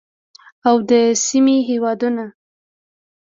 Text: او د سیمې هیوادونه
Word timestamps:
او 0.67 0.75
د 0.89 0.91
سیمې 1.25 1.57
هیوادونه 1.69 2.25